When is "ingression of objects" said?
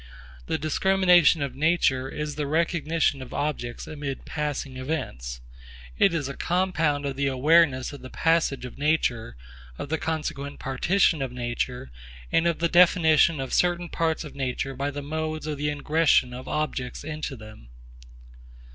15.69-17.03